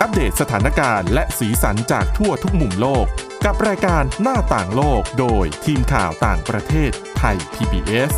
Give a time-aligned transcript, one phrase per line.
[0.00, 3.06] อัปเดตสถานการณ์และสีสันจากทั่วทุกมุมโลก
[3.44, 8.12] กับรายการหน้าต่างโลกโดยทีมข่าวต่างประเทศไทย PBS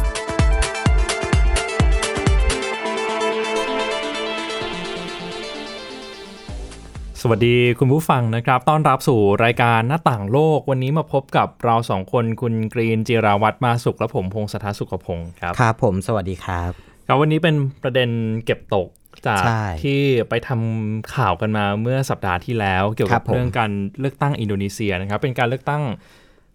[7.20, 16.72] สวัสดีคุณผู้ฟังนะครับ ต้อนรับสู่รายการหน้าต่างโลก วันนี้มาพบกับเราสองคนคุณกรีนจิราวัตรมาสุขและผมพงศธรสุขพงศ์ครับ ครับผมสวัสดีครับ
[17.06, 18.10] ครับวันนี้เป็นประเด็น
[18.46, 18.88] เก็บตก
[19.26, 25.82] จากใช่ที่ไปทำข่าวกันมาเมื่อสัปดาห์ที่แล้ว เกี่ยวครักับบผมเรื่องการเลือกตั้งอินโดนีเซียนะครับ เป็นการเลือกตั้ง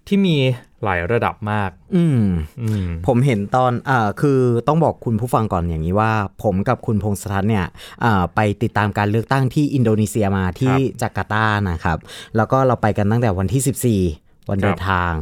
[0.08, 0.38] ที่มี
[0.84, 2.24] หลายระดับมาก อืม
[2.62, 6.12] อืมผมเห็นตอนอ่าคือต้องบอกคุณผู้ฟังก่อนอย่างนี้ว่า
[6.44, 7.66] ผมกับคุณพงศทัศน์เนี่ย
[8.04, 11.98] อ่าไปติดตามการเลือกตั้งที่อินโดนีเซียมาที่จาการ์ตานะครับ
[12.36, 15.14] แล้วก็เราไปกันตั้งแต่วันที่ 14 วันเดินทาง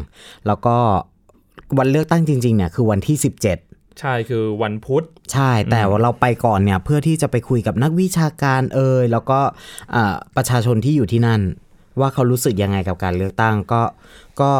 [0.48, 0.76] แล้วก็
[1.78, 9.40] วันเลือกตั้งจริงๆเนี่ยคือวันที่ 17 ใช่คือวันพุธ ใช่แต่ว่าเราไปก่อนเนี่ยเพื่อที่จะไปคุยกับนักวิชาการเอ่ยแล้วก็
[9.96, 11.42] อ่าประชาชนที่อยู่ที่นั่น
[12.00, 13.82] ว่าเขารู้สึกยังไงกับการเลือกตั้งก็
[14.42, 14.52] ก็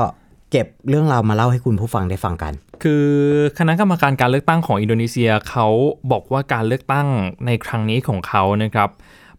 [0.52, 3.06] เก็บเรื่องราวมาเล่าให้คุณผู้ฟังได้ฟังกัน คือ
[3.60, 5.68] คณะกรรมการการเลือกตั้งของอินโดนีเซียเขา
[6.12, 7.08] บอกว่าการเลือกตั้ง
[7.46, 8.90] ในครั้งนี้ของเขานะครับ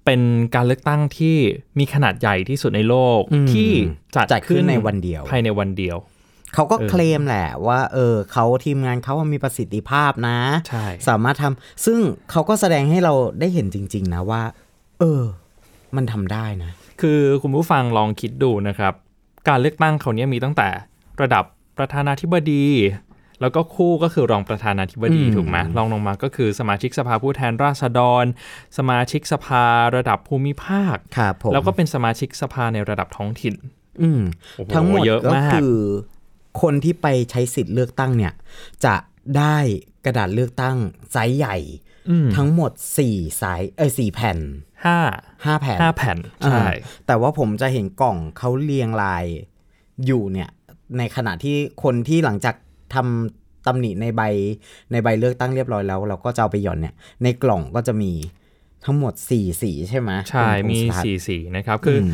[0.05, 0.21] เป็น
[0.55, 1.37] การเลือกตั้งที่
[1.79, 3.71] มีขนาดใหญ่ที่สุดในโลกอืมที่
[4.15, 5.97] จัดจัดขึ้นในวันเดียวภายในวันเดียว
[6.55, 11.99] เขาก็เออเคลมแหละว่า เออเขาทีมงานเขามีประสิทธิภาพนะใช่สามารถทำซึ่ง
[12.31, 14.43] เขาก็แสดงให้เราได้เห็นจริง ๆ นะว่า
[15.01, 15.23] เออ
[15.97, 18.95] มันทำได้นะ คือคุณผู้ฟังลองคิดดูนะครับ
[19.49, 20.69] การเลือกตั้งเขาวเนี้ยมีตั้งแต่
[21.23, 21.45] ระดับ
[21.79, 22.67] ประธานาธิบดี
[23.41, 28.25] แล้วก็คู่ก็คือรองประธานาธิบดีอืมถูกไหมรองลงมาก็คือสมาชิกสภาผู้แทนราษฎร
[28.79, 29.65] สมาชิกสภา
[29.97, 33.55] ระดับภูมิภาคครับผมแล้วก็เป็นสมาชิกสภาในระดับท้องถิ่น
[34.03, 34.21] อืม
[34.57, 35.79] โอ้โหทั้งหมดเยอะก็มากคือ
[36.61, 38.33] คนที่ไปใช้สิทธิ์เลือกตั้งเนี่ย
[38.85, 38.95] จะ
[39.39, 39.57] ได้
[40.05, 40.77] กระดาษเลือกตั้ง
[41.13, 41.57] ไซส์ใหญ่
[42.11, 42.73] อืมทั้งหมด
[43.07, 44.39] 4สายเอ้ยสี่แผ่น
[44.85, 44.99] ห้า
[45.33, 46.73] 5แผ่นห้าแผ่นใช่อ่า
[47.07, 49.25] แต่ว่าผมจะเห็นกล่องเขาเรียงราย
[50.07, 50.49] อยู่เนี่ย
[50.99, 52.55] ในขณะที่คนที่หลังจาก
[52.95, 54.23] ทำตำหนิในใบ
[54.93, 58.13] ในใบเลือกตั้งเรียบร้อยแล้ว เราก็จะเอาไปหย่อนเนี่ย ในกล่องก็จะมี
[58.85, 62.11] ทั้งหมด 4 สีใช่ไหมใช่คุณพงมีศธรสีสีนะครับ คืออม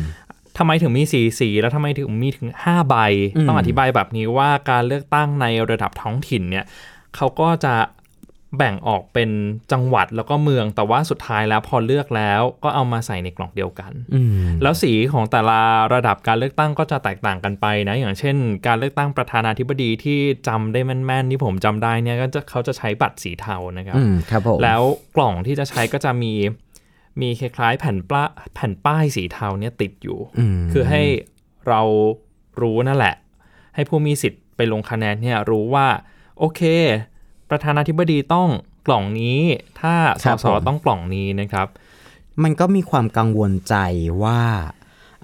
[0.59, 2.95] ทำไมถึงมีสีสีแล้วทำไมถึงมีถึง 5 ใบ
[3.35, 6.65] อืมต้องอธิบายแบบนี้ว่าการเลือกตั้งในระดับท้องถิ่นเนี่ย
[7.15, 7.75] เขาก็จะ
[8.57, 9.29] แบ่งออกเป็น
[9.71, 14.31] จังหวัดแล้วก็เมืองแต่ว่าสุดท้ายแล้วพอเลือกแล้วก็เอามาใส่ในกล่องเดียวกันอืม
[14.61, 15.59] แล้วสีของแต่ละ
[15.93, 18.35] ระดับการเลือกตั้งก็จะแตกต่างกันไปนะ อย่างเช่น
[18.67, 24.81] การเลือกตั้งประธานาธิบดีที่จำได้แม่นๆที่ผมจำได้เนี่ยก็จะเขาจะใช้บัตรสีเทานะครับอืมครับผมแล้ว
[25.15, 26.33] กล่องที่จะใช้ก็จะมี
[27.21, 28.23] มีคล้ายๆแผ่นป้า
[28.55, 31.01] แผ่นป้ายสีเทาเนี่ยติดอยู่อืมคือให้
[31.67, 31.81] เรา
[32.61, 33.15] รู้นั่นแหละ
[33.75, 35.87] ให้ผู้มีสิทธิ์ไปลงคะแนนเนี่ยรู้ว่า
[36.39, 36.61] โอเค
[37.49, 38.49] ประธานาธิบดีต้อง
[38.87, 39.39] กล่องนี้
[39.79, 39.93] ถ้า
[40.23, 41.67] สครับสผมต้องกล่องนี้นะครับ
[42.43, 43.75] มันก็มีความกังวลใจ
[44.23, 44.41] ว่า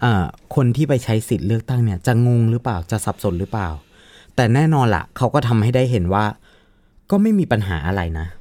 [0.03, 0.25] อ่า
[0.56, 3.69] คนที่ไปใช้สิทธิ์เลือกตั้งเนี่ยจะงงหรือเปล่าจะสับสนหรือเปล่า
[4.35, 6.25] แต่แน่นอนละเขาก็ทำให้ได้เห็นว่า
[7.12, 8.35] ก็ไม่มีปัญหาอะไรนะใ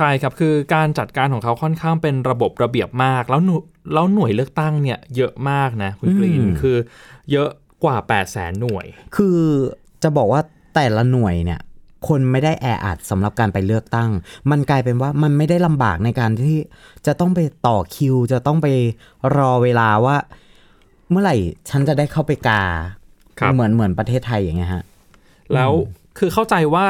[0.00, 3.62] ช่ครับคือการจัดการของเขาค่อนข้างเป็นระบบระเบียบมาก แล้วหน่วย
[3.92, 6.76] แล้วหน่วยเลือกตั้งเนี่ยเยอะมากนะคุณกรีนอืมคือ
[7.32, 7.48] เยอะ
[7.84, 9.38] กว่า 8 0 0แสนหน่วย คือ
[10.02, 10.40] จะบอกว่า
[10.74, 11.60] แต่ละหน่วยเนี่ย
[12.08, 14.10] คนไม่ได้แออัดสำหรับการไปเลือกตั้ง
[14.50, 16.58] มันกลายเป็นว่ามันไม่ได้ลำบากในการที่
[17.06, 18.68] จะต้องไปต่อคิว จะต้องไป
[19.36, 20.16] รอเวลาว่า
[21.10, 21.36] เมื่อไหร่
[21.70, 22.62] ฉันจะได้เข้าไปกา
[23.40, 24.84] ครับเหมือนเหมือนประเทศไทยอย่างเงี้ยฮะ
[25.54, 25.72] แล้ว
[26.18, 26.86] คือเข้าใจว่า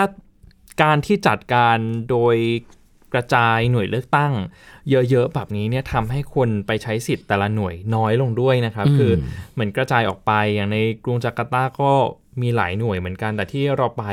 [0.83, 1.77] การที่จัดการ
[2.11, 2.37] โดย
[3.15, 4.33] กระจายหน่วยเลือกตั้ง
[4.91, 9.13] เยอะๆแบบนี้เนี่ยทำให้คนไปใช้สิทธิ์แต่ละหน่วยน้อยลงด้วยนะครับอืมคือ
[9.55, 11.93] เหมือนกระจายออกไปอย่างในกรุงจาการ์ตาก็
[12.43, 14.05] มีหลายหน่วยเหมือนกัน แต่ที่เราไป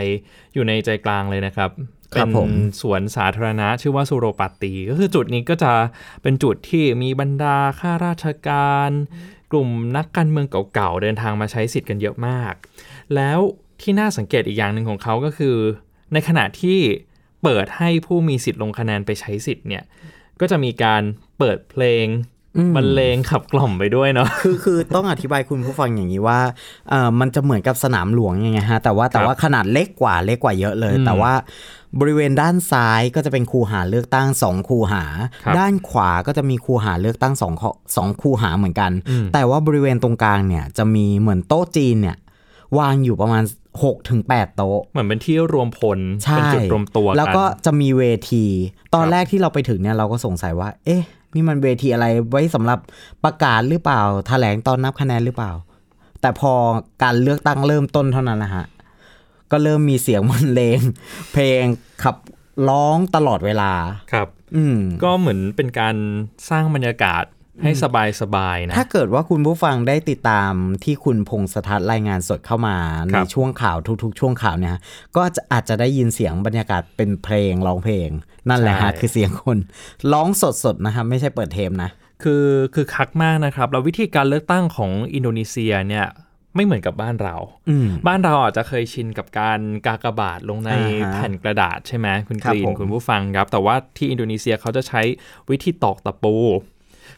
[0.54, 1.70] อยู่ในใจกลางเลยนะครับ
[2.14, 2.50] ครัเป็บนผม
[2.82, 5.74] สวนสาธารณะชื่อว่าสุโรปาตีก็คือจุดนี้ก็จะ
[6.22, 8.90] เป็นจุดที่มีบรรดาข้าราชการ
[9.52, 12.54] กลุ่มนักการเมืองเก่าๆเดินทางมาใช้สิทธิ์กันเยอะมาก
[13.16, 13.40] แล้ว
[13.82, 15.56] ที่น่าสังเกตอีกอย่างหนึ่งของเขาก็คือ
[16.14, 16.80] ในขณะที่
[17.44, 19.84] เปิดให้ผู้มีสิทธิ์ลงคะแนนไปใช้สิทธิ์เนี่ย
[20.40, 21.02] ก็จะมีการ
[21.40, 22.08] เปิดเพลง
[22.58, 26.40] อืมบรรเลงขับกล่อมไปด้วยเนาะคือคือต้องอธิบายคุณผู้ฟังอย่างนี้ว่า
[26.90, 31.34] เอ่อมันจะเหมือนกับสนามหลวงยังไงฮะแต่ว่าแต่ว่าขนาดเล็กกว่าเล็กกว่าเยอะเลยอืมแต่ว่า
[32.00, 35.04] บริเวณด้านซ้ายก็จะเป็นคูหาเลือกตั้งสองคูหา
[35.44, 42.18] ครับด้านขวาก็จะมีคูหาเลือกตั้งสองข้อสองคูหาเหมือนกันอืมแต่ว่าบริเวณตรงกลางเนี่ยจะมีเหมือนโต๊ะจีนเนี่ย
[42.80, 43.44] วางอยู่ประมาณ
[43.76, 48.46] 6ถึง8โต๊ะ เหมือนเป็นที่รวมพลใช่เป็นจุดรวมตัวกันแล้วก็จะมีเวที
[48.94, 51.02] ตอนครับแรกที่เราไปถึงเนี่ยเราก็สงสัยว่า เอ๊ะ
[51.36, 52.80] นี่มันเวทีอะไรไว้สำหรับ
[53.24, 55.52] ประกาศหรือเปล่า แถลงตอนนับคะแนนหรือเปล่า
[56.22, 56.54] แต่พอ
[57.04, 58.66] การเลือกตั้งเริ่มต้นเท่านั้นนะฮะ
[59.52, 60.80] ก็เริ่มมีเสียงบรรเลง
[61.34, 61.64] เพลง
[62.04, 62.16] ขับ
[62.70, 63.72] ร้องตลอดเวลา
[64.14, 65.96] ครับ อืมก็เหมือนเป็นการ
[66.50, 67.24] สร้างบรรยากาศ
[67.64, 72.78] ให้สบายสบายๆนะ ถ้าเกิดว่าคุณผู้ฟังได้ติดตามที่คุณพงศธรรายงานสดเข้ามา
[73.12, 74.78] คในรับช่วงข่าวทุกๆ ช่วงข่าวเนี่ย
[75.18, 78.10] ก็จะอาจจะได้ยินเสียงบรรยากาศเป็นเพลงร้องเพลง
[78.50, 79.58] นั่นแหละฮะคือเสียงคน
[80.14, 80.30] ร้อง
[80.64, 81.90] สดๆนะครับไม่ใช่เปิดเทมนะ
[82.24, 82.46] คือ
[82.76, 86.06] คือคักมากนะครับ แล้ววิธีการเลือกตั้งของอินโดนีเซียเนี่ย
[86.56, 87.36] ไม่เหมือนกับบ้านเรา
[87.70, 95.02] อืมบ้านเราอาจจะเคยชินกับการกากบาทลงในอ่าฮะแผ่นกระดาษใช่ไหมคุณครักบรีนผมคุณผู้ฟังครับ แต่ว่าที่อินโดนีเซียเขาจะใช้
[95.50, 96.36] วิธีตอกตะปู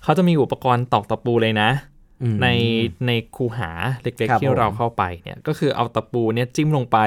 [0.03, 1.69] เขาจะมีอุปกรณ์ตอกตะปูเลยนะ
[2.23, 2.47] อืมใน
[3.07, 3.71] ในคูหา
[4.03, 6.97] เล็กครับๆที่เราผมเข้าไปเนี่ยก็คือเอาตะปูเนี่ยจิ้มลงไป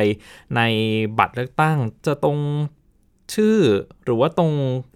[0.56, 0.60] ใน
[1.18, 2.38] บัตรเลือกตั้งจะตรง
[3.34, 3.58] ชื่อ
[4.04, 4.52] หรือว่าตรง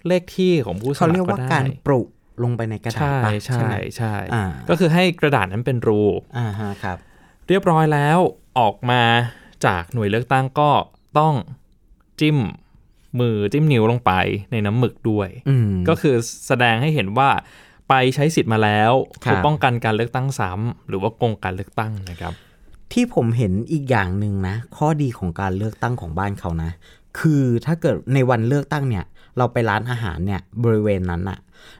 [0.06, 2.00] เลขที่ของผู้สเขามัคเรียรกก็ว่าได้การปรุ
[2.42, 6.00] ลงไปในกระดาษใช่ปะใช่ไหมใช่อ่าก็คือให้กระดาษนั้นเป็นรู
[6.38, 6.98] อ่าฮะครับ
[7.48, 8.18] เรียบร้อยแล้ว
[8.58, 9.02] ออกมา
[9.66, 10.70] จากหน่วยเลือกตั้งก็
[11.18, 11.34] ต้อง
[12.20, 12.38] จิ้ม
[13.20, 14.12] มือจิ้มนิ้วลงไป
[14.52, 16.14] ในน้ำหมึกด้วยอืมก็คือ
[16.46, 17.30] แสดงให้เห็นว่า
[17.88, 18.92] ไปใช้สิทธิ์มาแล้ว
[19.24, 22.34] ครับอป้องกันการเลือกตั้งซ้ำหรือว่าโกงการเลือกตั้งนะครับ
[22.92, 26.70] ที่ผมเห็นอีกอย่างหนึ่งนะ ข้อดีของการเลือกตั้งของบ้านเขานะ
[27.18, 29.04] คือถ้าเกิดในวันเลือกตั้งเนี่ย
[29.38, 31.38] เราไปร้านอาหารเนี่ยบริเวณนั้นอะ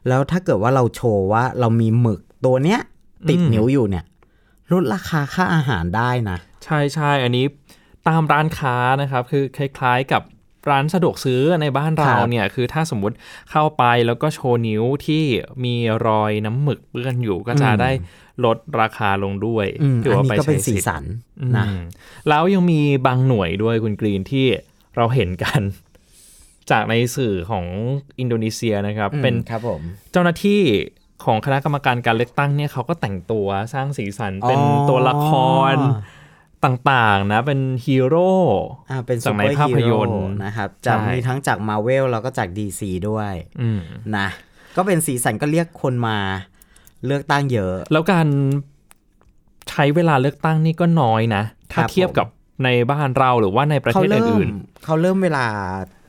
[0.08, 2.80] แล้วถ้าเกิดว่าเราโชว์ว่าเรามีหมึกตัวเนี้ย
[3.28, 4.04] ติดอืมนิ้วอยู่เนี่ย
[4.72, 7.44] ลดราคาค่าอาหารได้นะ ใช่ใช่อันนี้
[8.08, 10.22] ตามร้านค้านะครับ คือคล้าย ๆกับ
[10.70, 13.16] ร้านสะดวกซื้อในบ้านเราครับเนี่ย คือถ้าสมมุติ
[13.50, 15.24] เข้าไปแล้วก็โชว์นิ้วที่
[15.64, 15.74] มี
[16.06, 17.90] รอยน้ำหมึกเปื้อนอยู่ก็จะได้
[18.44, 21.04] ลดราคาลงด้วยอืมถือันว่านี้ไปก็เป็นใช้สีสิทธิ์สัน
[21.40, 21.78] อืนะม
[22.28, 24.46] แล้วยังมีบางหน่วยด้วยคุณกรีนที่
[24.96, 25.60] เราเห็นกัน
[26.70, 27.66] จากในสื่อของ
[28.18, 29.80] อินโดนีเซียนะครับ เป็นครับผม
[30.12, 30.62] เจ้าหน้าที่
[31.24, 35.30] ของคณะกรรมการการเลือกตั้งเนี่ยเขาก็แต่งตัวสร้างสีสันเป็นอ๋อตัวละค
[35.74, 35.76] ร
[36.64, 38.32] ต่างๆนะเป็นฮีโร่
[38.90, 43.80] อ่าเป็นจากในภาพยนตร์นะครับจะใช่มีทั้งจากมาเวลแล้วก็จาก DC ด้วยอืม
[44.16, 44.28] นะ
[44.76, 46.18] ก็เป็นสีสันก็เรียกคนมา
[47.06, 48.26] เลือกตั้งเยอะ แล้วการ
[49.70, 51.42] ใช้เวลาเลือกตั้งนี่ก็น้อยนะ
[51.72, 52.26] ถ้าครับเทียบกับ
[52.64, 54.50] ในบ้านเราหรือว่าในประเขาเทศเริ่มอื่น
[54.84, 55.46] เขาเริ่มเวลา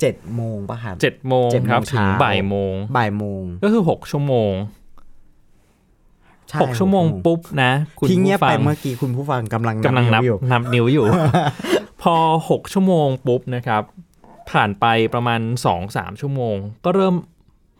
[0.02, 4.87] เจ็ดโมงป่ะครับๆเจ็ดโมงเจ็ดโมงครับถึงเช้าบ่ายโมงบ่ายโมงก็คือหกชั่วโมงใช่
[6.62, 11.06] หกชั่วโมงปุ๊บนะคุณที่เงียบผู้ฟัไปงเมื่อกี้คุณผู้ฟังกำลังกำลังนับนิ้วอยู่นับนิ้วอยู่
[12.02, 12.16] พอ
[12.50, 13.84] 6ชั่วโมงปุ๊บนะครับ
[14.52, 15.42] ผ่านไปประมาณ
[15.82, 16.56] 2-3ชั่วโมง
[16.86, 17.16] ก็เริ่ม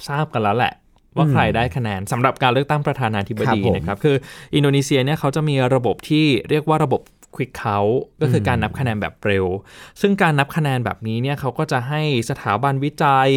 [0.08, 0.74] ทราบกันแล้วแหละ
[1.16, 4.16] ว่าใครได้คะแนนสำหรับการเลือกตั้งประธานาธิบดีครับผมนะครับ คือ
[4.56, 7.02] อินโดนีเซียเนี่ยเขาจะมีระบบที่เรียกว่าระบบ
[7.36, 7.80] ควิกเขา
[8.22, 9.46] ก็คือการนับคะแนนแบบเร็ว
[10.02, 13.30] ซึ่งการนับคะแนนแบบนี้เนี่ยเขาก็จะให้สถาบันวิจัย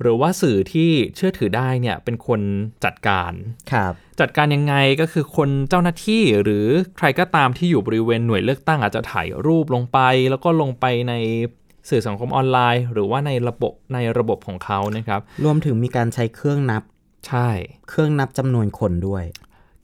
[0.00, 2.40] หรือว่าสื่อที่เชื่อถือได้เนี่ยเป็นคน
[2.84, 3.32] จัดการ
[3.72, 6.66] ครับ จัดการยังไงก็คือคนเจ้าหน้าที่หรือ
[6.96, 9.98] ใครก็ตามที่อยู่บริเวณหน่วยเลือกตั้งอาจจะถ่ายรูปลงไป
[10.30, 11.14] แล้วก็ลงไปใน
[11.90, 16.82] สื่อสังคมออนไลน์ หรือว่าในระบบในระบบของเขานะครับ รวมถึงมีการใช้เครื่องนับ
[17.28, 17.48] ใช่
[17.88, 19.24] เครื่องนับจำนวนคนด้วย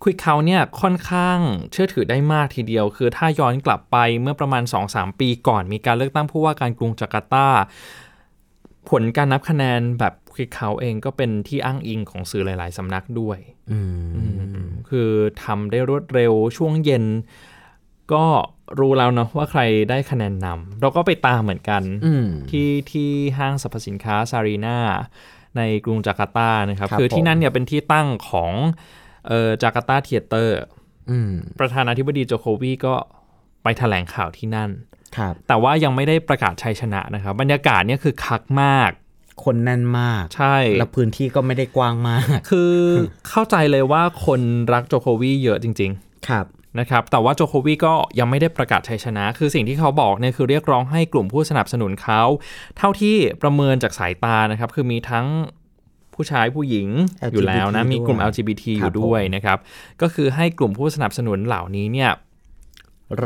[0.03, 1.39] ควิกเขาเนี่ยค่อนข้าง
[1.73, 4.63] เชื่อถือได้มากทีเดียว คือถ้าย้อนกลับไปเมื่อประมาณ
[4.93, 7.49] 2-3 ปีก่อนมีการเลือกตั้งผู้ว่าการกรุงจาการ์ตา
[8.91, 13.39] ผลการนับคะแนนแบบควิกเขาเองก็เป็นที่อ้างอิงของสื่อหลาย ๆ สำนักด้วย
[13.73, 15.11] อืมคือ
[15.45, 17.05] ทำได้รวดเร็วช่วงเย็น
[18.13, 18.25] ก็
[18.81, 19.61] รู้แล้วเนาะว่าใคร
[19.91, 24.79] ได้คะแนนนำเราก็ไปตามเหมือนกันอืมที่ที่ห้างสรรพสินค้าซารีนา
[25.57, 28.53] ในกรุงจาการ์ตานะครับครับคือที่ผมนั่นเนี่ยเป็นที่ตั้งของ
[29.29, 30.57] เอ่อจาการ์ตา Theater
[31.11, 32.95] อืมประธานาธิบดีโจโควีก็
[33.63, 34.71] ไปแถลงข่าวที่นั่น
[35.17, 38.91] ครับแต่ว่ายังไม่ได้ประกาศชัยชนะนะครับ บรรยากาศเนี่ยคึกคักมาก
[39.45, 42.73] คนแน่นมากใช่แล้วพื้นที่ก็ไม่ได้กว้างมาก คือ
[43.29, 44.41] เข้าใจเลยว่าคน
[44.73, 46.47] รักโจโควีเยอะจริง ๆ ครับ
[46.79, 52.23] นะครับแต่ว่าโจโควีก็ยังไม่ได้ประกาศชัยชนะ คือสิ่งที่เขาบอกเนี่ยคือเรียกร้องให้กลุ่มผู้สนับสนุนเขา
[52.77, 55.27] เท่าที่ประเมินจากสายตานะครับ คือมีทั้ง
[56.15, 56.89] ผู้ชายผู้หญิง
[57.29, 59.59] LGBT อยู่แล้วนะ มีกลุ่มด้วย LGBT อครับยู่ด้วยนะครับ
[60.03, 62.11] ก็คือให้กลุ่มผู้สนับสนุนเหล่านี้เนี่ย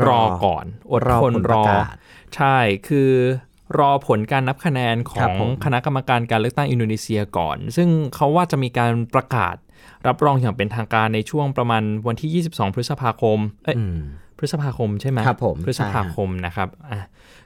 [0.05, 1.85] รอก่อนอดรอทนผลรประอกาศ
[2.35, 2.57] ใช่
[2.87, 3.11] คือ
[3.79, 9.55] รอผลการนับคะแนนขครัอบงผมคณะกรรมการการเลือกตั้งอินโดนีเซียก่อน ซึ่งเขาว่าจะมีการประกาศ
[10.07, 13.99] รับรองอย่างเป็นทางการในช่วงประมาณวันที่ 22 พฤษภาคมเอ้ยอืม
[14.37, 16.99] พฤษภาคมใช่ไหมครับผมพฤษภาคมนะครับอะ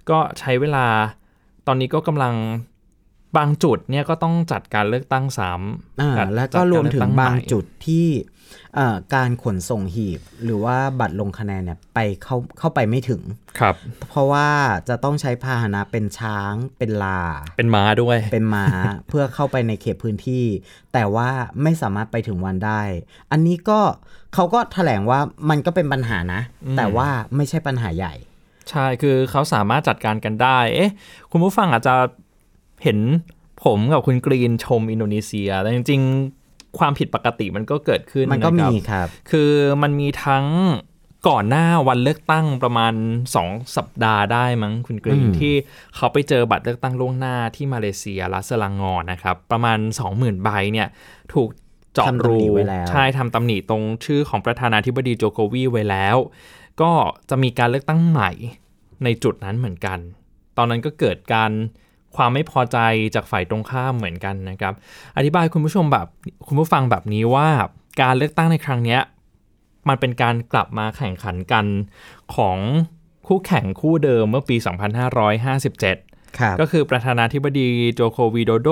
[0.10, 0.86] ก็ใช้เวลา
[1.68, 2.34] ตอนนี้ก็กำลัง
[3.38, 8.08] บางจุดเนี่ยก็ต้องจัดการเลือกตั้งซ้ำอ่าจัดแล้วจัก็ดารวมถึงเลือกตั้บางใหม่จุดที่
[8.76, 13.22] เอ่อการขนส่งหีบ หรือว่าบัตรลงคะแนนเนี่ยไปเข้าเข้าไปไม่ถึง
[13.60, 13.76] ครับ
[14.10, 14.48] เพราะว่า
[14.90, 17.22] จะต้องใช้พาหนะเป็นช้างเป็นลา
[17.58, 18.66] เป็นม้าด้วย เป็นม้า
[19.08, 20.46] เพื่อเข้าไปในเขตพื้นที่
[20.94, 21.30] แต่ว่า
[21.64, 22.82] ไม่สามารถไปถึงวันได้
[23.32, 23.80] อันนี้ก็
[24.34, 25.20] เขาก็แถลงว่า
[25.50, 28.14] มันก็เป็นปัญหานะอืมแต่ว่าไม่ใช่ปัญหาใหญ่
[28.70, 30.92] ใช่คือเขาสามารถจัดการกันได้ เอ๊ะ
[31.32, 31.96] คุณผู้ฟังอาจจะ
[32.84, 33.00] เห็น
[33.64, 36.02] ผมกับคุณกรีนชมอินโดนีเซีย แต่จริง
[36.80, 40.46] ความผิดปกติมันก็เกิดขึ้นมันก็ะคมีรับครับ คือมันมีทั้ง
[41.30, 42.94] ก่อนหน้าวันเลือกตั้งประมาณ
[43.34, 45.54] 2 สัปดาห์ได้มั้งคุณกรีอืมที่
[45.96, 49.80] เขาไปเจอบัตรเลือกตั้งล่วงหน้าที่มาเลเซียรัสเซลังงอนนะครับ ประมาณ
[50.12, 50.88] 20,000ใบเนี่ย
[51.34, 51.50] ถูก
[51.94, 56.18] เจาะทำตำรูหนิไว้แล้วใช่ทำตำหนิตรงชื่อของประธานาธิบดีโจโควีไว้แล้ว
[56.82, 56.92] ก็
[57.30, 58.32] จะมีการเลือกตั้งใหม่
[59.04, 60.00] ในจุดนั้นเหมือนกัน
[60.58, 61.52] ตอนนั้นก็เกิดการ
[62.16, 62.78] ความไม่พอใจ
[63.16, 64.74] จากฝ่ายตรงข้ามเหมือนกันนะครับ
[65.18, 66.08] อธิบายคุณผู้ชมแบบ
[66.48, 67.48] คุณผู้ฟังแบบนี้ว่า
[68.02, 69.02] การเลือกตั้งในครั้งเนี้ย
[69.90, 71.66] มันเป็นการกลับมาแข่งขันกัน
[72.36, 72.58] ของ
[73.28, 74.56] คู่แข่งคู่เดิมเมื่อปี
[75.28, 78.70] 2557ครับก็คือประธานาธิบดีโจโควีโดโด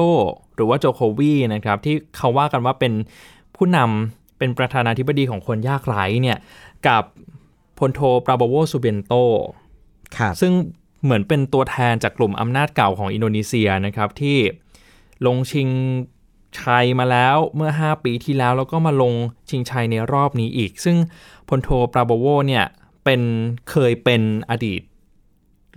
[0.56, 2.94] หรือว่าโจโควีนะครับที่เขาว่ากันว่าเป็น
[3.56, 6.38] ผู้นำเป็นประธานาธิบดีของคนยากไร้เนี่ย
[6.88, 7.03] กับ
[7.79, 9.13] พลโทปราโบโวซูเบนโต
[10.17, 10.51] ครับซึ่ง
[11.04, 14.38] เหมือนเป็นตัวแทนจากกลุ่มอำนาจเก่าของอินโดนีเซียนะครับที่
[15.25, 15.70] ลงชิง
[16.60, 19.13] ชัยมาแล้วเมื่อ 5 ปีที่แล้ว แล้วก็มาลง
[19.50, 20.98] ชิงชัยในรอบนี้อีก ซึ่ง
[21.50, 22.66] พลโทปราโบโวเนี่ย
[23.04, 23.22] เป็น
[23.70, 24.82] เคยเป็นอดีต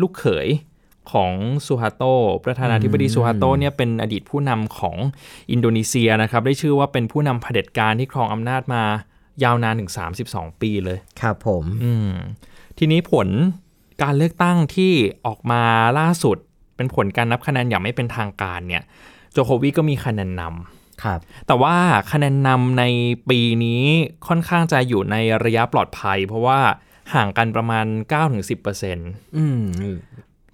[0.00, 0.49] ลูกเขย
[1.12, 1.33] ของ
[1.67, 2.03] ซูฮาโต
[2.45, 4.97] ประธานาธิบดีซูฮาโตเนี่ยเป็นอดีตผู้นำของ
[5.53, 8.83] อินโดนีเซียนะครับได้ชื่อว่าเป็นผู้นำเผด็จการที่ครองอำนาจมา
[9.45, 9.91] ยาวนานถึง
[10.27, 12.12] 32 ปีเลย ครับผมอืม
[12.79, 13.29] ทีนี้ผล
[14.02, 14.92] การเลือกตั้งที่
[15.26, 15.62] ออกมา
[15.99, 16.37] ล่าสุด
[16.76, 18.83] เป็นผลการนับคะแนนอย่างไม่เป็นทางการเนี่ย
[19.33, 20.42] โจโควิก็มีคะแนนน
[21.02, 21.76] ครับำแต่ว่า
[22.12, 22.85] คะแนนนำใน
[23.30, 23.83] ปีนี้
[24.28, 26.61] ค่อนข้างจะอยู่ในระยะปลอดภัย เพราะว่า
[27.14, 27.87] ห่างกันประมาณ
[28.61, 29.62] 9-10%อืม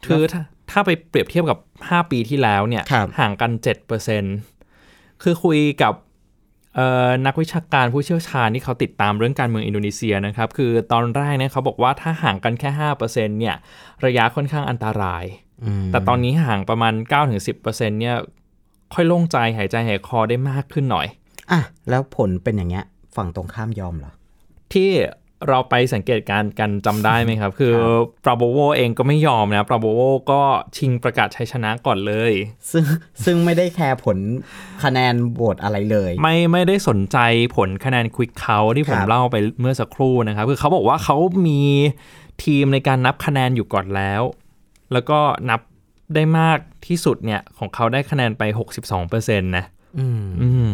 [0.06, 3.52] คือถ้าถ้าไปเปรียบเทียบกับ 5 ปีที่แล้วเนี่ยครับห่างกัน
[4.36, 6.05] 7%คือคุยกับเอ่อ
[7.26, 13.56] นักวิชาการผู้เชี่ยวชาญที่เขาติดตามเรื่องการเมืองอินโดนีเซียนะครับคือตอนแรกเนี่ยเขาบอกว่าถ้าห่างกันแค่5%เนี่ย
[14.06, 15.24] ระยะค่อนข้างอันตราย
[15.64, 16.92] อืมแต่ตอนนี้ห่างประมาณ
[17.42, 17.62] 9-10%
[18.00, 18.16] เนี่ย
[18.94, 21.06] ค่อยโล่งใจหายใจหายคอได้มากขึ้นหน่อย
[21.52, 22.84] อะแล้วผลเป็นอย่างเงี้ย
[23.16, 24.12] ฝั่งตรงข้ามยอมเหรอ
[24.72, 24.90] ที่
[25.48, 27.74] เราไปสังเกตการณ์กันจำได้ไหมครับ คือ
[28.24, 30.00] ปราโบโวเองก็ไม่ยอมนะปราโบโว
[30.30, 30.40] ก็
[30.76, 32.32] ชิงประกาศชัยชนะก่อนเลย
[32.70, 32.84] ซึ่ง
[33.24, 34.18] ซึ่งไม่ได้แคร์ผล
[34.84, 37.18] คะแนนโหวตอะไรเลย ไม่ไม่ได้สนใจ
[37.56, 41.16] ผลคะแนนควิกเขาที่ผมครับเล่าไปเมื่อสักครู่นะครับ คือเขาบอกว่าเขา
[41.46, 41.60] มี
[42.44, 44.22] ทีมในการนับคะแนนอยู่ก่อนแล้ว
[44.92, 45.18] แล้วก็
[45.50, 45.60] นับ
[46.14, 48.42] ได้มากที่สุดเนี่ยของเขาได้คะแนนไป
[48.84, 49.64] 62%นะ
[49.98, 50.70] อืมอืม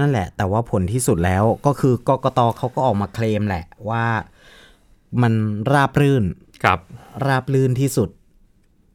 [0.00, 4.06] นั่นแหละ แต่ว่าผลที่สุดแล้วก็คือกกตเขาก็ออกมาเคลมแหละว่า
[5.22, 5.32] มัน
[5.72, 6.24] ราบรื่น
[6.64, 6.78] ครับ
[7.26, 8.08] ราบรื่นที่สุด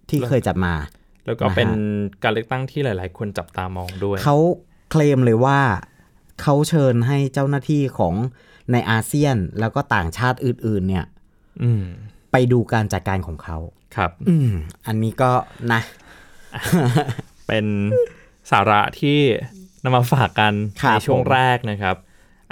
[0.09, 0.73] ที่เคยจัดมา
[1.25, 1.71] แล้วก็นะฮะเป็น
[2.23, 4.37] การเลือกตั้งที่หลาย ๆ คนจับตามองด้วยเขา
[4.91, 5.59] เคลมเลยว่า
[6.41, 8.13] เขาเชิญให้เจ้าหน้าที่ของ
[8.71, 11.05] ในอาเซียนแล้วก็ต่างชาติอื่น ๆ เนี่ย
[11.63, 11.83] อืม
[12.31, 13.57] ไปดูการจัดการของเขา
[13.95, 14.51] ครับอืม
[14.87, 15.31] อันนี้ก็
[15.71, 15.81] นะ
[17.47, 17.65] เป็น
[18.51, 19.19] สาระที่
[19.83, 20.53] นำมาฝากกัน
[20.83, 21.95] ครับในช่วงผมแรกนะครับ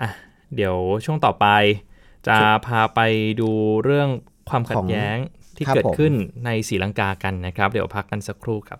[0.01, 0.09] อะ
[0.55, 1.47] เดี๋ยวช่วงต่อไป
[2.27, 2.99] จะพาไป
[3.41, 3.49] ดู
[3.83, 4.09] เรื่อง
[4.49, 5.17] ความขัดแย้ง
[5.55, 6.13] ที่ครับเกิดผมขึ้น
[6.45, 8.79] ในศรีลังกากันนะครับ เดี๋ยวพักกันสักครู่ครับ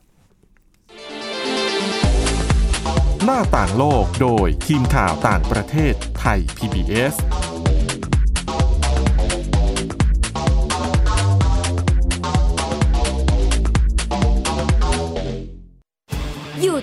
[3.24, 7.16] หน้าต่างโลกโดยทีมข่าวต่างประเทศไทย PBS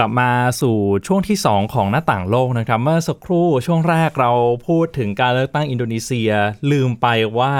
[0.00, 0.30] ลับมา
[0.62, 0.76] สู่
[1.06, 4.32] ช่วงที่ 2 ของหน้าต่างโลกนะครับ เมื่อสักครู่ช่วงแรกเรา
[4.68, 6.30] พูดถึงการเลือกตั้งอินโดนีเซีย
[6.70, 7.06] ลืมไป
[7.38, 7.54] ว่า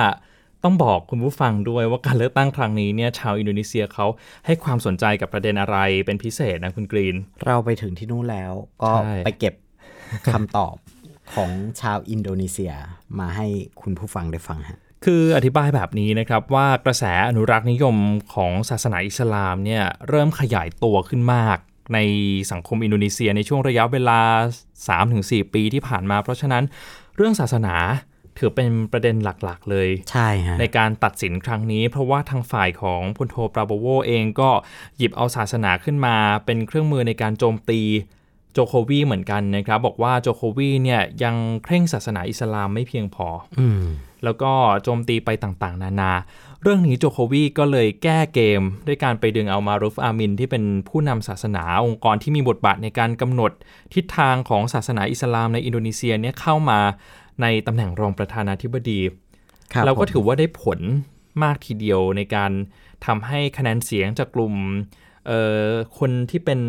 [0.64, 4.06] ต้องบอกคุณผู้ฟังด้วยว่าการเลือกตั้งครั้งนี้เนี่ยชาวอินโดนีเซียเขา
[4.46, 7.16] ให้ความสนใจกับประเด็นอะไรเป็นพิเศษนะคุณกรีน
[7.46, 9.54] เราไปถึงที่นู่นแล้วก็ใช่ไปเก็บ
[10.32, 10.74] คำตอบ
[11.34, 12.72] ของชาวอินโดนีเซีย
[13.18, 13.46] มาให้
[13.82, 17.96] คุณผู้ฟังได้ฟังฮะคืออธิบายแบบนี้นะครับว่ากระแสอนุรักษ์นิยม
[18.34, 21.58] ของศาสนาอิสลามเนี่ยเริ่มขยายตัวขึ้นมาก
[21.94, 21.98] ใน
[22.52, 24.20] สังคมอินโดนีเซียในช่วงระยะเวลา
[24.86, 26.64] 3-4 ปีที่ผ่านมา เพราะฉะนั้น
[27.16, 27.76] เรื่องศาสนา
[28.38, 34.50] ถือเป็นประเด็นหลักๆเลย ใช่ฮะในการตัดสินครั้งนี้ เพราะว่าทางฝ่ายของพลโทปราโบโวเองก็
[34.98, 37.80] หยิบเอาศาสนาขึ้นมา เป็นเครื่องมือในการโจมตี
[38.52, 43.26] โจโควีเหมือนกันนะครับ บอกว่าโจโควีเนี่ยยังเคร่งศาสนาอิสลามไม่เพียงพอ
[43.60, 43.82] อืม
[44.24, 44.52] แล้วก็
[44.82, 46.12] โจมตีไปต่างๆ นานา
[46.62, 53.52] เรื่องนี้โจโควีก็เลยแก้เกม ด้วยการไปดึงเอามารุฟอามิน ที่เป็นผู้นำศาสนาองค์กรที่มีบทบาทในการกำหนด
[53.94, 56.80] ทิศทางของศาสนาอิสลามในอินโดนีเซียเนี่ยเข้ามา
[57.42, 59.00] ในตำแหน่งรองประธานาธิบดี
[59.72, 60.80] ครับเราก็ผมถือว่าได้ผล
[61.42, 62.52] มากทีเดียวในการ
[63.06, 64.54] ทำให้คะแนนเสียงจากกลุ่ม
[65.26, 65.66] เอ่อ
[65.98, 66.60] คนที่เป็น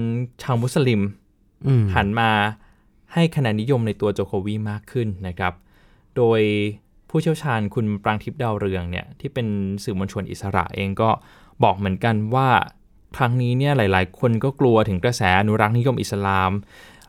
[0.44, 1.21] ชาวมุสลิมอืม
[1.96, 2.32] หันมา
[3.14, 5.54] ให้คะแนนนิยมในตัวโจโควีมากขึ้นนะครับ
[6.18, 6.42] โดย
[7.10, 9.48] ผู้เชี่ยวชาญคุณปรางทิพย์ดาวเรืองเนี่ยที่เป็น
[9.84, 11.10] สื่อมวลชนอิสระเองก็
[11.64, 12.50] บอกเหมือนกันว่า
[13.18, 16.52] ครั้งนี้เนี่ยหลาย ๆ คนก็กลัวถึงกระแสอนุรักษ์นิยมอิสลาม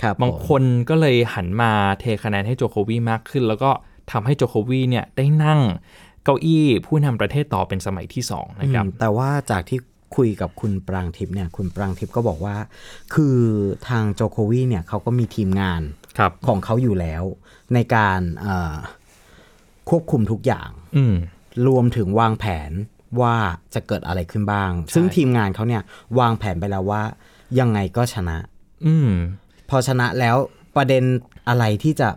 [0.03, 3.71] ครับบางผมคนก็เลยหันมาเทคะแนนให้โจโควีมากขึ้น แล้วก็
[4.13, 5.61] ทำให้โจโควีเนี่ยได้นั่ง
[6.25, 9.79] เก้าอี้ผู้นำประเทศต่อเป็นสมัยที่สองนะครับอืมแต่ว่าจากที่
[10.17, 12.57] คุยกับคุณปรางทิพย์เนี่ยคุณปรางทิพย์ก็บอกว่า
[13.15, 13.39] คือ
[13.89, 15.83] ทางโจโควีเนี่ยเขาก็มีทีมงาน
[16.19, 17.23] ครับของเขาอยู่แล้ว
[17.75, 18.75] ในการเอ่อ
[19.89, 21.15] ควบคุมทุกอย่างอืม
[21.67, 22.71] รวมถึงวางแผน
[23.21, 23.37] ว่า
[23.75, 25.83] จะเกิดอะไรขึ้นบ้าง ซึ่งทีมงานเขาเนี่ย
[26.19, 27.03] วางแผนไปแล้วว่า
[27.59, 28.39] ยังไงก็ชนะ
[28.87, 29.11] อืม
[29.71, 30.37] พอชนะแล้ว
[30.77, 31.05] ประเด็น
[31.49, 32.09] อะไรที่จะ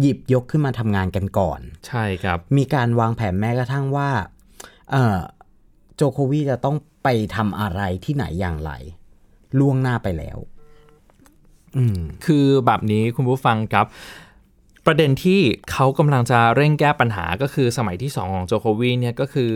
[0.00, 4.10] หยิบยกขึ้นมาทำงานกันก่อน ใช่ครับ มีการวางแผนแม้กระทั่งว่า
[4.90, 5.18] เอ่อ
[5.96, 8.72] โจโควีจะต้อง ไปทำอะไรที่ไหนอย่างไร
[9.58, 10.38] ล่วงหน้าไปแล้ว
[11.76, 13.86] อืมคือแบบนี้คุณผู้ฟังครับ
[14.86, 15.40] ประเด็นที่
[15.72, 19.52] เขากำลังจะเร่งแก้ปัญหาก็คือสมัยที่ 2 ของโจโควีเนี่ยก็คือ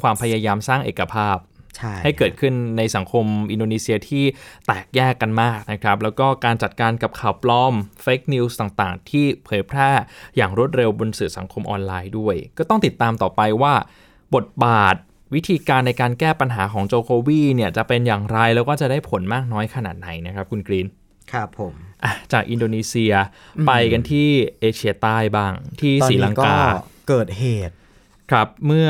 [0.00, 1.38] ความพยายามสร้างเอกภาพ
[1.76, 4.24] ใช่ให้เกิดขึ้นในสังคมอินโดนีเซียที่
[4.66, 7.74] แตกแยกกันมากนะครับ แล้วก็การจัดการกับข่าวปลอม
[8.04, 9.90] Fake News ต่างๆ ที่เผยแพร่
[10.36, 13.74] อย่างรวดเร็วบนสื่อสังคมออนไลน์ด้วย ก็ต้องติดตามต่อไปว่า
[14.34, 14.96] บทบาท
[15.34, 20.86] วิธีการในการแก้ปัญหาของโจโควีเนี่ยจะเป็นอย่างไรแล้วก็จะได้ผลมากน้อยขนาดไหนนะครับคุณกรีน
[21.32, 21.72] ครับผม
[22.04, 23.12] อะจากอินโดนีเซีย
[23.66, 24.28] ไปกันที่
[24.60, 26.60] เอเชียใต้บ้างที่ตอนศรีนี้ลังก็กา
[27.08, 27.74] เกิดเหตุ
[28.30, 28.88] ครับเมื่อ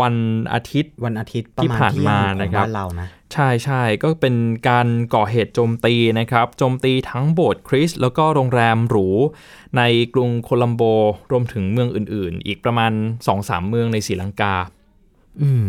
[0.00, 0.16] วัน
[0.52, 4.36] อาทิตย์วันอาทิตย์ประที่มาณผ่านเที่ยงมาของนะครับบ้านเรานะใช่ใช่ก็เป็น
[4.68, 9.08] การก่อเหตุโจมตีนะครับโจมตีทั้งโบสถ์คริสต์แล้วก็โรงแรมหรู
[9.76, 9.82] ใน
[10.14, 10.82] กรุงโคลัมโบ
[11.30, 12.92] รวมถึงเมืองอื่นๆ อีกประมาณ
[13.30, 14.56] 2-3 เมืองในศรีลังกา
[15.42, 15.68] อืม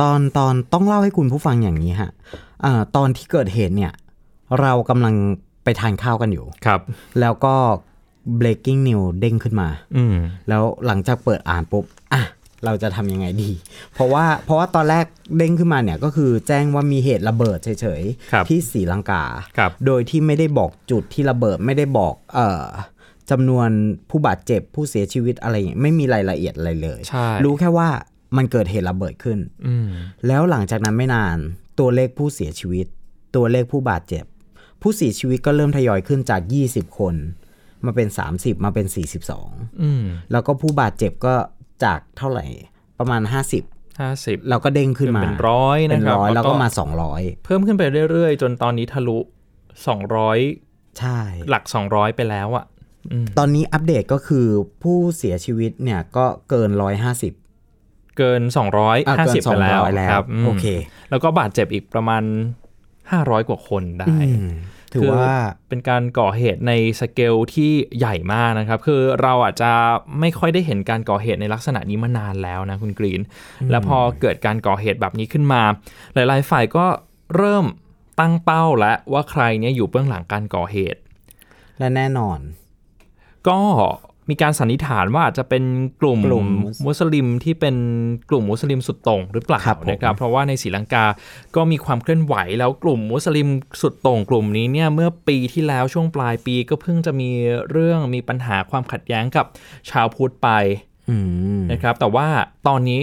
[0.00, 2.10] ตอนตอนต้องเล่าให้คุณผู้ฟังอย่างนี้ฮะ
[2.64, 3.92] อ่าตอนที่เกิดเหตุเนี่ย
[4.60, 5.14] เรากำลัง
[5.64, 6.80] ไปทานข้าวกันอยู่ ครับ
[7.20, 7.54] แล้วก็
[8.40, 10.16] breaking news เด้งขึ้นมา อืม
[10.48, 12.22] แล้วหลังจากเปิดอ่านปุ๊บ อะ
[12.64, 13.50] เราจะทำยังไงดี
[13.94, 19.24] เพราะว่าเพราะว่าตอนแรกเด้งขึ้นมาเนี่ยก็คือแจ้งว่ามีเหตุระเบิดเฉยครับๆ ที่ศรีลังกา
[19.58, 22.64] ครับ โดยที่ไม่ได้บอกจุดที่ระเบิดไม่ได้บอกเอ่อ
[23.30, 23.68] จำนวน
[24.10, 27.88] ผู้บาดเจ็บผู้เสียชีวิตอะไรอย่างเงี้ยไม่มีรายละเอียดอะไรเลย ใช่ รู้แค่ว่า
[28.36, 29.88] มันเกิดเหตุระเบิดขึ้นอืม
[30.26, 31.38] แล้วหลังจากนั้นไม่นาน
[31.78, 32.86] ตัวเลขผู้เสียชีวิต
[33.36, 34.24] ตัวเลขผู้บาดเจ็บ
[34.82, 36.40] ผู้เสียชีวิตก็เริ่มทยอยขึ้นจาก
[36.70, 37.14] 20 คน
[37.84, 38.86] มาเป็น 30 มาเป็น
[39.34, 41.34] 42อืมแล้วก็ผู้บาดเจ็บก็
[41.84, 42.46] จากเท่าไหร่
[42.98, 43.58] ประมาณ 50ห้าสิ
[44.34, 46.68] บเราก็เด้งขึ้นมาเป็นร้อยนะเป็นครับร้อยแล้แล้ววก็ก็มา
[47.44, 49.26] เพิ่มขึ้นไปเรื่อยๆ จนตอนนี้ทะลุ 200
[50.02, 52.64] 200ใช่ หลัก 200 ไปแล้วอะ่ะ
[53.12, 54.46] อืมตอนนี้อัปเดตก็คือ
[54.82, 56.70] ผู้เสียชีวิตเนี่ยก็เกิน
[57.12, 57.41] 150
[58.18, 60.66] เกินอะเกิน 250ไปแล้ว200แล้วครับมโอเค
[61.10, 62.22] แล้วก็บาดเจ็บอีกประมาณ
[62.86, 64.50] 500 กว่าคนได้อืม
[64.94, 65.34] ถือว่า
[65.68, 69.72] เป็นการก่อเหตุในสเกลที่ใหญ่มากนะครับ คือเราอาจจะ
[70.20, 73.20] ไม่ค่อยได้เห็นการก่อเหตุในลักษณะนี้มานานแล้วนะคุณกรีน
[73.70, 75.62] แล้วพอเกิดการก่อเหตุแบบนี้ขึ้นมา
[76.14, 76.86] หลาย ๆ ฝ่ายก็
[77.36, 77.66] เริ่ม
[78.20, 81.00] ตั้งเป้าแล้วว่าใครเนี่ยอยู่เบื้องหลังการก่อเหตุ
[81.78, 82.38] และแน่นอน
[83.48, 83.60] ก็
[84.30, 85.64] มีการสันนิษฐานว่าอาจจะเป็น
[86.00, 86.46] กลุ่มกลุ่ม
[86.86, 87.76] มุสลิมที่เป็น
[88.30, 91.04] กลุ่มมุสลิมสุดโต่งหรือเปล่าครับผมนะครับเพราะว่าในศรีลังกา
[91.56, 93.48] ก็มีความเคลื่อนไหวแล้วกลุ่มมุสลิม
[93.80, 97.30] สุดโต่งกลุ่มนี้เนี่ยเมื่อปีที่แล้วช่วงปลายปีก็เพิ่งจะมี
[97.70, 99.46] เรื่องมีปัญหาความขัดแย้งกับ
[99.90, 100.48] ชาวพุทธไป
[101.10, 101.16] อื
[101.58, 102.26] มนะครับแต่ว่า
[102.68, 103.02] ตอนนี้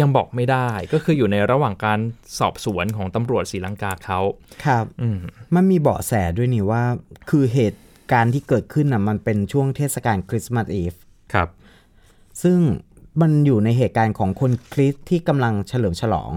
[0.00, 1.98] ยังบอกไม่ได้ก็คืออยู่ในระหว่างการ
[2.38, 4.20] สอบสวนของตำรวจศรีลังกาเขา
[4.66, 5.18] ครับอืม
[5.54, 6.82] มันมีเบาะแสด้วยนี่ว่า
[7.30, 7.80] คือเหตุ
[8.12, 10.94] การณ์ที่เกิดขึ้นน่ะมันเป็นช่วงเทศกาลคริสต์มาสอีฟ
[11.32, 11.48] ครับ
[12.42, 12.58] ซึ่ง
[13.20, 16.32] มันอยู่ในเหตุการณ์ของคนคริสต์ที่กำลังเฉลิมฉลอง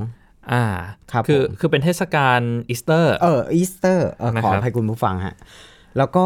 [0.51, 0.63] อ่า
[1.12, 5.36] ครับคือผมคือเป็นเทศกาลอีสเตอร์ เอออีสเตอร์เออนะขออภัยครับคุณผู้ฟังฮะ
[5.97, 6.25] แล้วก็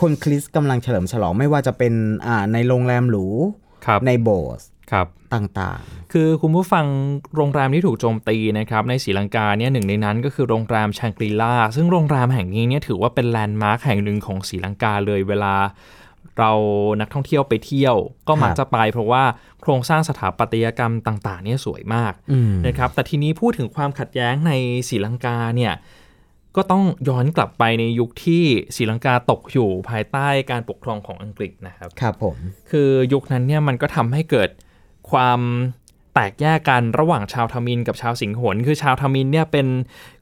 [0.00, 1.94] คนคริสต์กำลังเฉลิมฉลองไม่ว่าจะเป็น
[2.26, 3.26] อ่าในโรงแรมหรู
[3.86, 5.80] ครับในโบสถ์ ครับต่าง
[6.12, 6.86] คือคุณผู้ฟัง
[7.36, 15.54] โรงแรมที่ถูกโจมตีนะครับในศรีลังกาเนี่ยหนึ่งในนั้นก็คือโรงแรมชังกรีลาซึ่งโรงแรมแห่งนี้เนี่ยถือว่าเป็นแลนด์มาร์คแห่งหนึ่งของศรีลังกาเลยเวลา
[16.38, 16.52] เรา
[17.00, 17.96] นักท่องเที่ยวไปเที่ยว
[18.28, 19.24] ก็มักจะไปเพราะว่า
[19.60, 24.52] โครงสร้างสถาปัตยกรรมต่างๆเนี่ยสวยมากๆอืมนะครับแต่ทีนี้พูดถึงความขัดแย้งใน
[24.88, 25.72] ศรีลังกาเนี่ย
[26.56, 28.44] ก็ต้องย้อนกลับไปในยุคที่
[28.76, 32.36] ศรีลังกาตกอยู่ภายใต้การปกครองของอังกฤษนะครับครับผม
[32.70, 34.50] คือยุคนั้นเนี่ยมันก็ทำให้เกิด
[35.10, 35.40] ความ
[36.14, 39.66] แตกแยกกันระหว่างชาวทมินกับชาวสิงหนคือชาวทมินเนี่ยเป็น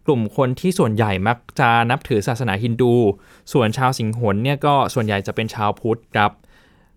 [0.07, 2.95] กลุ่มคนที่ส่วนใหญ่มักจะนับถือศาสนาฮินดู
[3.53, 6.33] ส่วนชาวสิงหนเนี่ยก็ส่วนใหญ่จะเป็นชาวพุทธครับ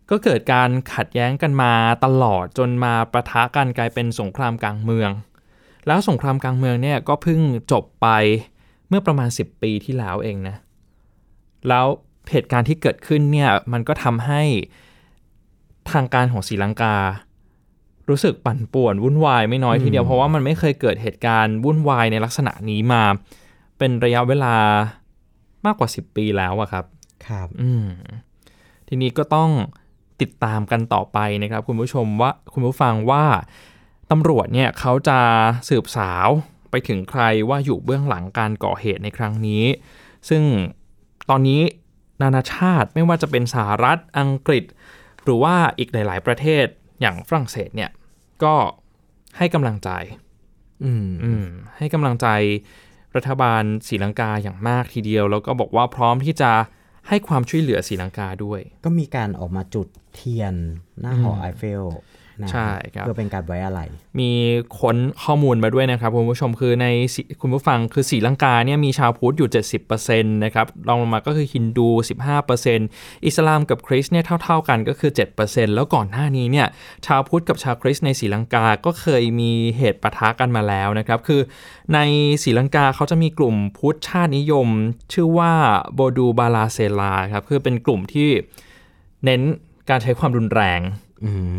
[0.09, 1.73] ก็เกิดการขัดแย้งกันมา
[2.05, 5.11] ตลอดจนมาประทะกันกลายเป็นสงครามกลางเมือง
[5.87, 8.07] แล้วสงครามกลางเมืองเนี่ยก็เพิ่งจบไป
[8.87, 10.55] เมื่อประมาณ 10 ปีที่แล้วเองนะ
[11.69, 11.85] แล้ว
[12.31, 14.41] เหตุการณ์ที่เกิดขึ้นเนี่ยมันก็ทำให้
[15.91, 16.95] ทางการของศรีลังกา
[18.09, 23.03] รู้สึกปั่นป่วนวุ่นวายไม่น้อยทีเดียวเพราะว่ามันไม่เคยเกิดเหตุการณ์วุ่นวายในลักษณะนี้มา
[23.77, 24.55] เป็นระยะเวลา
[25.65, 26.85] มากกว่า 10 ปีแล้วอะครับ
[27.27, 27.85] ครับอืม
[28.87, 29.49] ทีนี้ก็ต้อง
[30.21, 33.23] ติดตามกันต่อไปนะครับ คุณผู้ชมว่าคุณผู้ฟังว่า
[34.11, 35.19] ตำรวจเนี่ยเขาจะ
[35.69, 36.27] สืบสาว
[36.71, 39.63] ไปถึงใครว่าอยู่เบื้องหลังการก่อเหตุในครั้งนี้
[40.29, 40.43] ซึ่ง
[41.29, 41.61] ตอนนี้
[42.21, 44.63] นานาชาติไม่ว่าจะเป็นสหรัฐอังกฤษ
[45.23, 46.65] หรือว่าอีกหลาย ๆ ประเทศ
[47.01, 47.91] อย่างฝรั่งเศสเนี่ย
[48.43, 48.55] ก็
[49.37, 49.89] ให้กำลังใจ
[50.83, 51.45] อืมอืม
[51.77, 52.27] ให้กำลังใจ
[53.15, 56.51] รัฐบาลศรีลังกาอย่างมากทีเดียว แล้วก็บอกว่าพร้อมที่จะ
[57.07, 60.55] ให้ความช่วยเหลือศรีลังกาด้วย ก็มีการออกมาจุดเทียน
[61.01, 61.83] หน้าหอไอเฟล
[62.41, 63.81] นะใช่ครับเพื่อเป็นการไว้อะไร
[64.19, 64.31] มี
[64.79, 69.49] ค้นข้อมูลมาด้วยนะครับคุณผู้ชมคือในศรีคุณผู้ฟังคือศรีลังกาเนี่ยมีชาวพุทธอยู่
[69.91, 71.87] 70%นะครับรองลงมาก็คือฮินดู
[72.57, 75.11] 15%อิสลามกับคริสต์เนี่ยเท่า ๆกันก็คือ
[75.43, 76.67] 7%แล้วก่อนหน้านี้เนี่ย
[77.05, 81.41] ชาวพุทธกับชาวคริสต์ในศรีลังกาก็เคยมีเหตุปะทะกันมาแล้วนะครับคือ
[81.93, 81.99] ใน
[82.43, 84.67] ศรีลังกาเขาจะมีกลุ่มพุทธชาตินิยม
[85.13, 85.53] ชื่อว่า
[85.93, 88.29] โบดูบาลาเซลาครับคือเป็นกลุ่มที่
[89.25, 89.41] เน้น
[89.89, 90.81] การใช้ความรุนแรง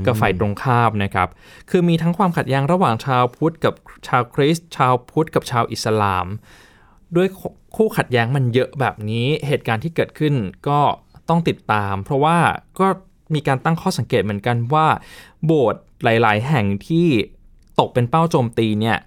[0.07, 1.29] กับฝ่ายตรงข้ามนะครับ
[1.71, 3.75] คือมีทั้งความขัดแย้งระหว่างชาวพุทธกับ
[4.09, 6.27] ชาวคริสต์ชาวพุทธกับชาวอิสลาม
[7.17, 7.29] ด้วย
[7.77, 10.35] คู่ขัดแย้งมันเยอะแบบนี้เหตุการณ์ที่เกิดขึ้น
[10.69, 10.81] ก็
[11.29, 12.39] ต้องติดตาม เพราะว่า
[12.81, 12.87] ก็
[13.35, 14.87] มีการตั้งข้อสังเกตเหมือนกันว่า
[15.45, 17.09] โบสถ์หลาย ๆ แห่งที่
[17.81, 18.99] ตกเป็นเป้าโจมตีเนี่ย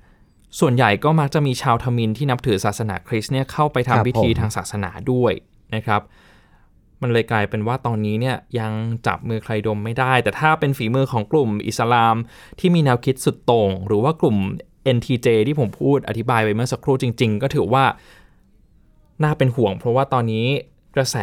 [0.59, 5.33] ส่วนใหญ่ก็มักจะมีชาวทมินที่นับถือศาสนาคริสต์เนี่ยเข้าไปครับทำพิธีผมทางศาสนาด้วย
[5.75, 6.01] นะครับ
[7.01, 8.73] มันเลยกลายเป็นว่าตอนนี้เนี่ยยัง
[9.07, 12.15] จับมือใครดมไม่ได้ แต่ถ้าเป็นฝีมือของกลุ่มอิสลาม
[12.59, 14.37] ที่มีแนวคิดสุดโต่งหรือว่ากลุ่ม
[14.95, 17.85] NTJ ที่ผมพูดอธิบายไปเมื่อสักครู่จริง ๆ ก็ถือว่า
[19.23, 20.47] น่าเป็นห่วง เพราะว่าตอนนี้
[20.95, 21.17] กระแส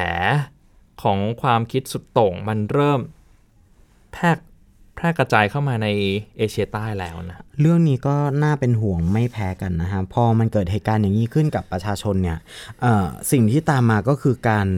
[1.03, 3.01] ของความคิดสุดโต่งมันเริ่ม
[4.13, 4.31] แพร่
[4.97, 5.89] แพร่กระจายเข้ามาใน
[6.37, 12.39] เอเชียใต้แล้วนะ เรื่องนี้ก็น่าเป็นห่วงไม่แพ้กันนะฮะ พอมันเกิดเหตุการณ์อย่างนี้ขึ้นกับประชาชนเนี่ย
[13.31, 14.69] สิ่งที่ตามมาก็คือการ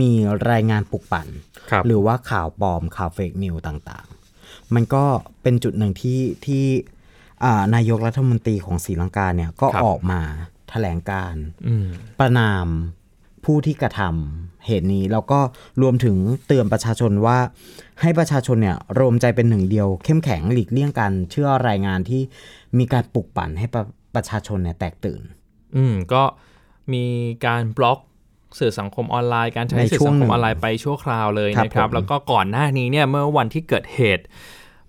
[0.00, 0.12] มี
[0.50, 1.26] รายงานปลุกปั่น
[1.70, 5.04] ครับหรือว่าข่าวปลอมข่าวเฟกนิวต่างๆ มันก็
[5.42, 6.64] เป็นจุดหนึ่งที่ที่
[7.44, 10.20] อ่านายกรัฐมนตรีของศรีลังกาเนี่ยก็ครับออกมา
[10.70, 11.86] แถลงการณ์อืม
[12.18, 12.66] ประนาม
[13.44, 15.40] ผู้ที่กระทำเหตุนี้ แล้วก็
[15.82, 17.38] รวมถึงเตือนประชาชนว่า
[18.00, 22.22] ให้ประชาชนเนี่ยรวมใจเป็นหนึ่งเดียว เข้มแข็งหลีกเลี่ยงการเชื่อรายงานที่
[22.78, 25.22] มีการปลุกปั่นให้ประประชาชนเนี่ยแตกตื่น
[25.76, 26.22] อืมก็
[26.92, 27.04] มี
[27.46, 27.98] การบล็อก
[28.58, 34.24] สื่อสังคมออนไลน์การใช้ในสื่อสังหคมงออนไลน์ช่วงหนึ่งไปชั่วคราวเลยครับนะครับผมแล้วก็ก่อนหน้านี้เนี่ยเมื่อวันที่เกิดเหตุ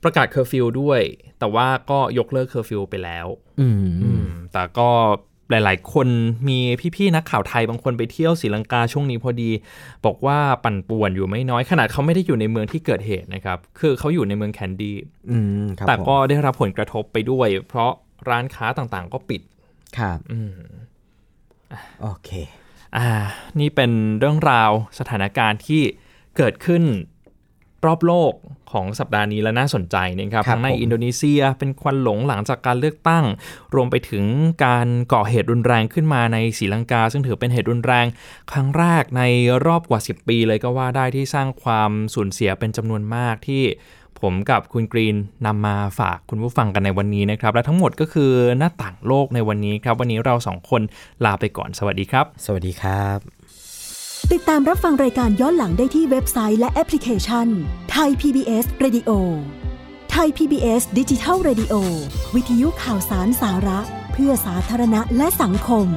[0.04, 1.02] ประกาศเคอร์ฟิวด้วย
[1.40, 3.28] แต่ว่าก็ยกเลิกเคอร์ฟิวไปแล้ว
[3.60, 4.90] อืมอืมแต่ก็
[5.50, 6.08] หลาย ๆ คน
[6.50, 6.60] มี
[6.96, 9.52] พี่ๆนักข่าวไทยบางคนไปเที่ยวศรีลังกาช่วงนี้พอดี
[10.06, 14.98] บอกว่าปั่นป่วนอยู่ไม่น้อยขนาดเขาไม่ได้อยู่ในเมืองที่เกิดเหตุนะครับ คือเขาอยู่ในเมืองแคนดี้
[15.30, 17.92] อืมครับแต่ก็ผมได้รับผลกระทบไปด้วย เพราะ
[18.30, 19.42] ร้านค้าต่างๆ ก็ปิด
[19.98, 20.54] ครับ อืม
[22.02, 22.30] โอเค
[22.98, 23.12] อ่า
[23.60, 25.82] นี่เป็นเรื่องราวสถานการณ์ที่
[26.38, 26.84] เกิดขึ้น
[27.86, 28.34] รอบโลก
[28.72, 33.26] ของสัปดาห์นี้และน่าสนใจนะครับครับทั้งในผมอินโดนีเซียเป็นควันหลงหลังจากการเลือกตั้ง
[33.76, 34.26] รวมไปถึง
[34.66, 38.06] การก่อเหตุรุนแรงขึ้นมาในศรีลังกา ซึ่งถือเป็นเหตุรุนแรง
[38.52, 39.24] ครั้งแรกใน
[39.66, 43.64] รอบกว่า 10 ปีเลยก็ว่าได้ที่สร้างความสูญเสียเป็นจำนวนมากที่
[44.22, 50.82] ผมกับคุณกรีนนำมาฝากคุณผู้ฟังกันในวันนี้นะครับ และทั้งหมดก็คือหน้าต่างโลกในวันนี้ครับ วันนี้เราสองคน
[51.26, 53.18] ลาไปก่อนสวัสดีครับ สวัสดีครับ
[54.32, 57.48] ติดตามรับฟังรายการย้อนหลังได้ที่เว็บไซต์และแอปพลิเคชัน
[57.92, 59.12] ไทย PBS Radio
[60.12, 61.74] ไทย PBS ดิจิทัล Radio
[62.36, 63.80] วิทยุข่าวสารสาระ
[64.14, 65.88] เพื่อสาธารณะและสังคม